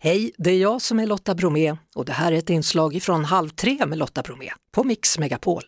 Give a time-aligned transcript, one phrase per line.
[0.00, 3.24] Hej, det är jag som är Lotta Bromé och det här är ett inslag från
[3.24, 5.62] Halv tre med Lotta Bromé på Mix Megapol.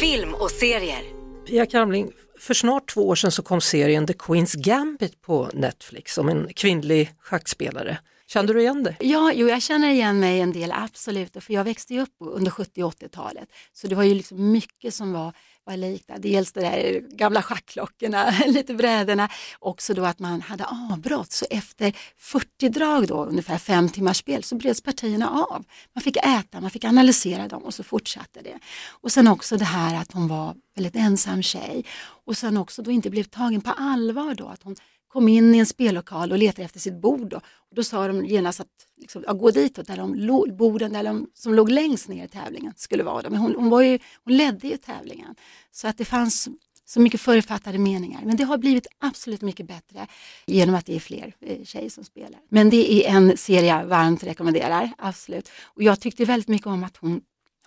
[0.00, 1.02] Film och serier.
[1.46, 6.18] Pia Kramling, för snart två år sedan så kom serien The Queen's Gambit på Netflix
[6.18, 7.98] om en kvinnlig schackspelare.
[8.32, 8.96] Kände du igen dig?
[9.00, 11.44] Ja, jo, jag känner igen mig en del, absolut.
[11.44, 13.48] För jag växte ju upp under 70 och 80-talet.
[13.72, 15.32] Så det var ju liksom mycket som var,
[15.64, 16.10] var likt.
[16.18, 19.28] Dels de där gamla schackklockorna, lite brädorna.
[19.58, 21.32] Också då att man hade avbrott.
[21.32, 25.64] Så efter 40 drag, då, ungefär fem timmars spel, så breds partierna av.
[25.94, 28.58] Man fick äta, man fick analysera dem och så fortsatte det.
[28.88, 31.84] Och sen också det här att hon var väldigt ensam tjej.
[32.26, 34.48] Och sen också då inte blev tagen på allvar då.
[34.48, 34.76] Att hon
[35.12, 37.28] kom in i en spellokal och letade efter sitt bord.
[37.28, 41.04] Då, och då sa de genast att liksom, ja, gå ditåt, där de borden där
[41.04, 43.30] de, som låg längst ner i tävlingen skulle vara.
[43.30, 45.34] Men hon, hon, var ju, hon ledde ju tävlingen.
[45.70, 46.48] Så att det fanns
[46.90, 48.20] så mycket förutfattade meningar.
[48.24, 50.06] Men det har blivit absolut mycket bättre
[50.46, 52.40] genom att det är fler eh, tjejer som spelar.
[52.48, 55.50] Men det är en serie jag varmt rekommenderar, absolut.
[55.64, 57.20] Och jag tyckte väldigt mycket om att hon,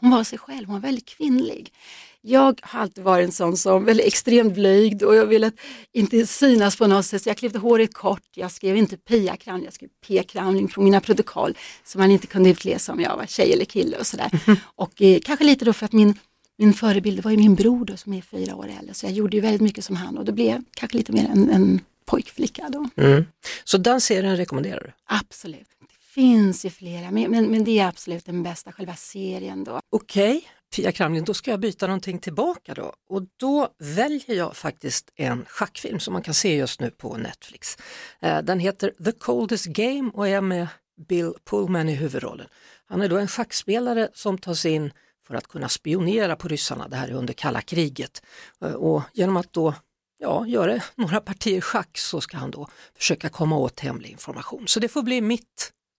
[0.03, 1.73] hon var sig själv, hon var väldigt kvinnlig.
[2.21, 5.51] Jag har alltid varit en sån som väldigt extremt blyg och jag ville
[5.93, 8.23] inte synas på något sätt så jag klippte håret kort.
[8.35, 12.27] Jag skrev inte Pia Kramling, jag skrev P Kramling på mina protokoll så man inte
[12.27, 14.31] kunde utläsa om jag var tjej eller kille och sådär.
[14.75, 16.19] Och eh, kanske lite då för att min,
[16.57, 19.37] min förebild var ju min bror då, som är fyra år äldre så jag gjorde
[19.37, 22.69] ju väldigt mycket som han och då blev jag kanske lite mer en, en pojkflicka
[22.69, 22.89] då.
[23.03, 23.25] Mm.
[23.63, 24.91] Så den serien rekommenderar du?
[25.05, 25.67] Absolut.
[26.13, 29.79] Finns ju flera men, men, men det är absolut den bästa, själva serien då.
[29.89, 30.41] Okej, okay.
[30.75, 35.45] Pia Kramlin, då ska jag byta någonting tillbaka då och då väljer jag faktiskt en
[35.45, 37.77] schackfilm som man kan se just nu på Netflix.
[38.21, 40.67] Eh, den heter The Coldest Game och är med
[41.07, 42.47] Bill Pullman i huvudrollen.
[42.85, 44.91] Han är då en schackspelare som tas in
[45.27, 48.21] för att kunna spionera på ryssarna, det här är under kalla kriget.
[48.61, 49.73] Eh, och genom att då
[50.17, 54.67] ja, göra några partier schack så ska han då försöka komma åt hemlig information.
[54.67, 55.73] Så det får bli mitt